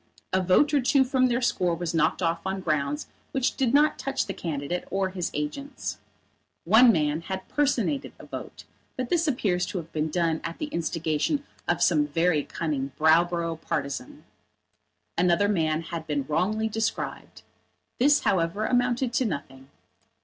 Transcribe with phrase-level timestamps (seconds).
[0.33, 3.99] A vote or two from their score was knocked off on grounds which did not
[3.99, 5.99] touch the candidate or his agents.
[6.63, 8.63] One man had personated a vote,
[8.97, 13.61] but this appeared to have been done at the instigation of some very cunning Browborough
[13.61, 14.23] partisan.
[15.19, 17.43] Another man had been wrongly described.
[17.99, 19.69] This, however, amounted to nothing.